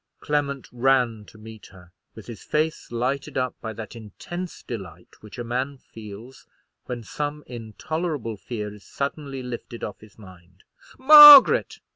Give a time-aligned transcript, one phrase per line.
[0.19, 5.37] Clement ran to meet her, with his face lighted up by that intense delight which
[5.37, 6.47] a man feels
[6.85, 10.63] when some intolerable fear is suddenly lifted off his mind.
[10.97, 11.81] "Margaret!"